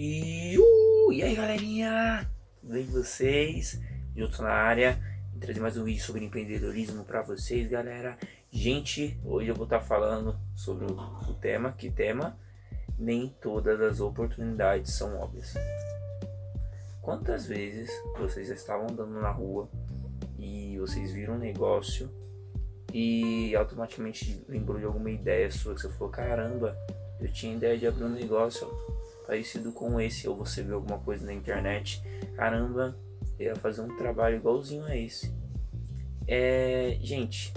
E, 0.00 0.56
uh, 0.56 1.12
e 1.12 1.24
aí 1.24 1.34
galerinha, 1.34 2.30
tudo 2.60 2.72
bem 2.72 2.86
com 2.86 2.92
vocês? 2.92 3.80
Tô 4.36 4.42
na 4.44 4.52
área, 4.52 4.96
vou 5.32 5.40
trazer 5.40 5.58
mais 5.58 5.76
um 5.76 5.82
vídeo 5.82 6.00
sobre 6.00 6.24
empreendedorismo 6.24 7.02
para 7.02 7.20
vocês 7.20 7.68
galera 7.68 8.16
Gente, 8.48 9.18
hoje 9.24 9.48
eu 9.48 9.56
vou 9.56 9.64
estar 9.64 9.80
tá 9.80 9.84
falando 9.84 10.38
sobre 10.54 10.84
o, 10.84 10.94
o 11.28 11.34
tema, 11.34 11.72
que 11.72 11.90
tema? 11.90 12.38
Nem 12.96 13.34
todas 13.40 13.80
as 13.80 13.98
oportunidades 13.98 14.92
são 14.92 15.18
óbvias 15.18 15.54
Quantas 17.02 17.46
vezes 17.46 17.90
vocês 18.16 18.50
estavam 18.50 18.86
andando 18.88 19.20
na 19.20 19.32
rua 19.32 19.68
e 20.38 20.78
vocês 20.78 21.10
viram 21.10 21.34
um 21.34 21.38
negócio 21.38 22.08
e 22.94 23.52
automaticamente 23.56 24.44
lembrou 24.48 24.78
de 24.78 24.84
alguma 24.84 25.10
ideia 25.10 25.50
sua 25.50 25.74
que 25.74 25.80
você 25.80 25.88
falou, 25.88 26.08
caramba, 26.08 26.78
eu 27.20 27.32
tinha 27.32 27.56
ideia 27.56 27.76
de 27.76 27.84
abrir 27.84 28.04
um 28.04 28.10
negócio 28.10 28.68
parecido 29.28 29.72
com 29.72 30.00
esse, 30.00 30.26
ou 30.26 30.34
você 30.34 30.62
vê 30.62 30.72
alguma 30.72 30.98
coisa 31.00 31.26
na 31.26 31.34
internet, 31.34 32.02
caramba, 32.34 32.98
eu 33.38 33.48
ia 33.48 33.56
fazer 33.56 33.82
um 33.82 33.94
trabalho 33.94 34.36
igualzinho 34.36 34.86
a 34.86 34.96
esse. 34.96 35.30
É, 36.26 36.96
gente, 37.02 37.52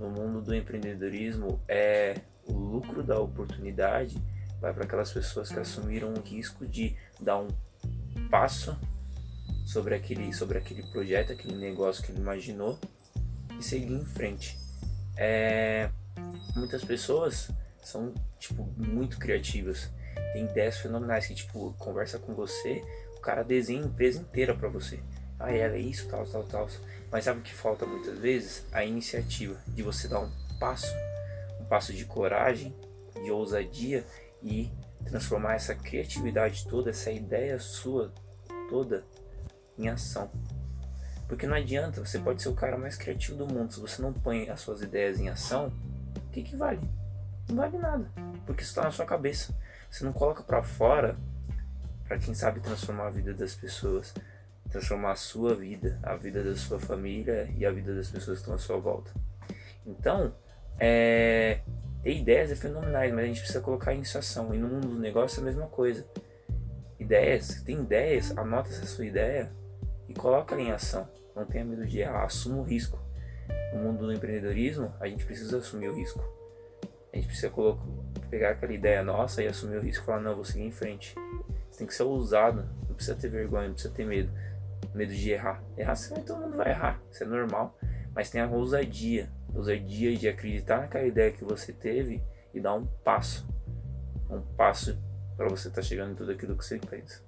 no 0.00 0.10
mundo 0.10 0.42
do 0.42 0.52
empreendedorismo, 0.52 1.62
é 1.68 2.16
o 2.44 2.52
lucro 2.52 3.04
da 3.04 3.20
oportunidade 3.20 4.20
vai 4.60 4.74
para 4.74 4.82
aquelas 4.84 5.12
pessoas 5.12 5.48
que 5.48 5.58
assumiram 5.58 6.12
o 6.12 6.20
risco 6.20 6.66
de 6.66 6.96
dar 7.20 7.38
um 7.38 7.48
passo 8.28 8.76
sobre 9.64 9.94
aquele, 9.94 10.32
sobre 10.32 10.58
aquele 10.58 10.82
projeto, 10.90 11.32
aquele 11.32 11.56
negócio 11.56 12.02
que 12.02 12.10
ele 12.10 12.20
imaginou 12.20 12.78
e 13.56 13.62
seguir 13.62 13.92
em 13.92 14.04
frente. 14.04 14.58
É, 15.16 15.88
muitas 16.56 16.84
pessoas 16.84 17.48
são 17.80 18.12
tipo 18.40 18.64
muito 18.76 19.18
criativas 19.18 19.88
tem 20.32 20.44
ideias 20.44 20.78
fenomenais 20.78 21.26
que, 21.26 21.34
tipo, 21.34 21.74
conversa 21.78 22.18
com 22.18 22.34
você, 22.34 22.82
o 23.16 23.20
cara 23.20 23.42
desenha 23.42 23.82
a 23.82 23.86
empresa 23.86 24.20
inteira 24.20 24.54
para 24.54 24.68
você. 24.68 25.00
Ah, 25.38 25.52
ela 25.52 25.74
é 25.74 25.80
isso, 25.80 26.08
tal, 26.08 26.24
tal, 26.26 26.44
tal. 26.44 26.68
Mas 27.10 27.24
sabe 27.24 27.40
o 27.40 27.42
que 27.42 27.54
falta 27.54 27.84
muitas 27.84 28.18
vezes? 28.18 28.64
A 28.72 28.84
iniciativa 28.84 29.60
de 29.68 29.82
você 29.82 30.08
dar 30.08 30.20
um 30.20 30.30
passo, 30.58 30.94
um 31.60 31.64
passo 31.64 31.92
de 31.92 32.04
coragem, 32.04 32.74
de 33.22 33.30
ousadia 33.30 34.04
e 34.42 34.70
transformar 35.04 35.54
essa 35.54 35.74
criatividade 35.74 36.66
toda, 36.66 36.90
essa 36.90 37.10
ideia 37.10 37.58
sua 37.58 38.12
toda 38.68 39.04
em 39.76 39.88
ação. 39.88 40.30
Porque 41.28 41.46
não 41.46 41.56
adianta, 41.56 42.04
você 42.04 42.18
pode 42.18 42.42
ser 42.42 42.48
o 42.48 42.54
cara 42.54 42.76
mais 42.76 42.96
criativo 42.96 43.36
do 43.36 43.46
mundo, 43.46 43.72
se 43.72 43.80
você 43.80 44.00
não 44.00 44.12
põe 44.12 44.48
as 44.48 44.60
suas 44.60 44.82
ideias 44.82 45.18
em 45.18 45.28
ação, 45.28 45.72
o 46.16 46.30
que, 46.30 46.42
que 46.42 46.56
vale? 46.56 46.80
Não 47.48 47.56
vale 47.56 47.78
nada, 47.78 48.10
porque 48.46 48.62
isso 48.62 48.70
está 48.70 48.82
na 48.82 48.90
sua 48.90 49.06
cabeça. 49.06 49.54
Você 49.92 50.04
não 50.04 50.12
coloca 50.14 50.42
para 50.42 50.62
fora 50.62 51.18
para 52.08 52.18
quem 52.18 52.32
sabe 52.32 52.60
transformar 52.60 53.08
a 53.08 53.10
vida 53.10 53.34
das 53.34 53.54
pessoas, 53.54 54.14
transformar 54.70 55.10
a 55.10 55.16
sua 55.16 55.54
vida, 55.54 56.00
a 56.02 56.16
vida 56.16 56.42
da 56.42 56.56
sua 56.56 56.80
família 56.80 57.46
e 57.54 57.66
a 57.66 57.70
vida 57.70 57.94
das 57.94 58.08
pessoas 58.08 58.38
que 58.38 58.42
estão 58.42 58.54
à 58.54 58.58
sua 58.58 58.78
volta. 58.78 59.12
Então, 59.84 60.34
é, 60.78 61.60
ter 62.02 62.16
ideias 62.16 62.50
é 62.50 62.56
fenomenais, 62.56 63.12
mas 63.12 63.24
a 63.24 63.26
gente 63.26 63.40
precisa 63.40 63.60
colocar 63.60 63.92
em 63.92 64.00
ação. 64.00 64.54
E 64.54 64.58
no 64.58 64.66
mundo 64.66 64.88
do 64.88 64.98
negócio 64.98 65.40
é 65.40 65.42
a 65.42 65.44
mesma 65.44 65.66
coisa. 65.66 66.06
Ideias, 66.98 67.60
tem 67.60 67.80
ideias, 67.80 68.36
anota 68.38 68.70
essa 68.70 68.86
sua 68.86 69.04
ideia 69.04 69.52
e 70.08 70.14
coloca 70.14 70.54
ela 70.54 70.62
em 70.62 70.72
ação. 70.72 71.06
Não 71.36 71.44
tenha 71.44 71.66
medo 71.66 71.86
de 71.86 71.98
errar, 71.98 72.24
assuma 72.24 72.56
o 72.56 72.62
risco. 72.62 72.98
No 73.74 73.80
mundo 73.80 74.06
do 74.06 74.12
empreendedorismo, 74.12 74.90
a 74.98 75.06
gente 75.06 75.26
precisa 75.26 75.58
assumir 75.58 75.90
o 75.90 75.94
risco. 75.94 76.41
A 77.12 77.16
gente 77.16 77.26
precisa 77.26 77.50
colocar, 77.50 77.84
pegar 78.30 78.50
aquela 78.50 78.72
ideia 78.72 79.02
nossa 79.02 79.42
e 79.42 79.46
assumir 79.46 79.76
o 79.76 79.80
risco 79.82 80.02
e 80.02 80.06
falar, 80.06 80.20
não, 80.20 80.34
vou 80.34 80.44
seguir 80.44 80.64
em 80.64 80.70
frente. 80.70 81.14
Você 81.70 81.78
tem 81.78 81.86
que 81.86 81.94
ser 81.94 82.04
ousado, 82.04 82.68
não 82.88 82.94
precisa 82.94 83.14
ter 83.14 83.28
vergonha, 83.28 83.66
não 83.66 83.74
precisa 83.74 83.92
ter 83.92 84.06
medo. 84.06 84.30
Medo 84.94 85.12
de 85.12 85.30
errar. 85.30 85.62
Errar, 85.76 85.94
todo 86.26 86.40
mundo 86.40 86.56
vai 86.56 86.70
errar, 86.70 87.00
isso 87.10 87.22
é 87.22 87.26
normal. 87.26 87.78
Mas 88.14 88.30
tem 88.30 88.40
a 88.40 88.46
ousadia, 88.46 89.30
ousadia 89.54 90.16
de 90.16 90.28
acreditar 90.28 90.80
naquela 90.80 91.06
ideia 91.06 91.32
que 91.32 91.44
você 91.44 91.72
teve 91.72 92.22
e 92.54 92.60
dar 92.60 92.74
um 92.74 92.86
passo. 93.04 93.46
Um 94.30 94.40
passo 94.40 94.98
para 95.36 95.48
você 95.48 95.68
estar 95.68 95.80
tá 95.80 95.86
chegando 95.86 96.12
em 96.12 96.14
tudo 96.14 96.32
aquilo 96.32 96.56
que 96.56 96.64
você 96.64 96.78
pensa. 96.78 97.22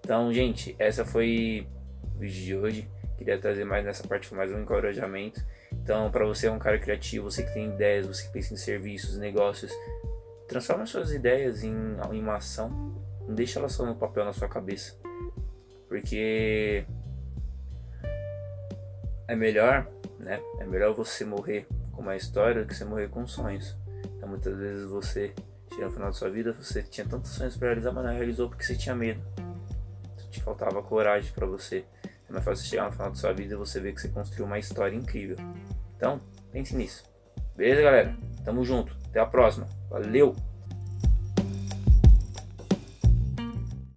Então, 0.00 0.32
gente, 0.32 0.74
essa 0.78 1.04
foi 1.04 1.66
o 2.16 2.18
vídeo 2.18 2.44
de 2.44 2.56
hoje. 2.56 2.90
Queria 3.16 3.38
trazer 3.38 3.64
mais 3.64 3.84
nessa 3.84 4.06
parte, 4.06 4.26
foi 4.26 4.36
mais 4.38 4.50
um 4.50 4.60
encorajamento. 4.60 5.44
Então, 5.82 6.10
para 6.10 6.24
você 6.24 6.46
é 6.46 6.50
um 6.50 6.58
cara 6.58 6.78
criativo, 6.78 7.30
você 7.30 7.42
que 7.42 7.52
tem 7.52 7.68
ideias, 7.70 8.06
você 8.06 8.24
que 8.24 8.32
pensa 8.32 8.54
em 8.54 8.56
serviços, 8.56 9.16
negócios, 9.16 9.72
transforma 10.46 10.86
suas 10.86 11.12
ideias 11.12 11.64
em, 11.64 11.74
em 12.12 12.20
uma 12.20 12.36
ação. 12.36 12.70
Não 13.26 13.34
deixa 13.34 13.58
elas 13.58 13.72
só 13.72 13.84
no 13.84 13.94
papel 13.94 14.24
na 14.24 14.32
sua 14.32 14.48
cabeça. 14.48 14.94
Porque 15.88 16.84
é 19.26 19.34
melhor, 19.34 19.88
né? 20.18 20.40
É 20.58 20.64
melhor 20.64 20.94
você 20.94 21.24
morrer 21.24 21.66
com 21.92 22.02
uma 22.02 22.16
história 22.16 22.62
do 22.62 22.68
que 22.68 22.74
você 22.74 22.84
morrer 22.84 23.08
com 23.08 23.26
sonhos. 23.26 23.76
Então, 24.16 24.28
muitas 24.28 24.56
vezes 24.56 24.84
você 24.86 25.32
chega 25.72 25.86
no 25.86 25.92
final 25.92 26.08
da 26.08 26.12
sua 26.12 26.30
vida, 26.30 26.52
você 26.52 26.82
tinha 26.82 27.06
tantos 27.06 27.30
sonhos 27.30 27.56
para 27.56 27.68
realizar, 27.68 27.92
mas 27.92 28.04
não 28.04 28.12
realizou 28.12 28.48
porque 28.48 28.64
você 28.64 28.76
tinha 28.76 28.94
medo. 28.94 29.20
Te 30.30 30.42
faltava 30.42 30.82
coragem 30.82 31.32
para 31.32 31.46
você. 31.46 31.84
É 32.30 32.32
mais 32.32 32.44
fácil 32.44 32.64
chegar 32.64 32.84
no 32.84 32.92
final 32.92 33.10
da 33.10 33.16
sua 33.16 33.32
vida 33.32 33.54
e 33.54 33.56
você 33.56 33.80
ver 33.80 33.92
que 33.92 34.00
você 34.00 34.08
construiu 34.08 34.46
uma 34.46 34.58
história 34.58 34.94
incrível. 34.96 35.36
Então, 35.96 36.20
pense 36.52 36.76
nisso. 36.76 37.02
Beleza, 37.56 37.82
galera? 37.82 38.16
Tamo 38.44 38.64
junto. 38.64 38.96
Até 39.08 39.18
a 39.18 39.26
próxima. 39.26 39.68
Valeu! 39.90 40.36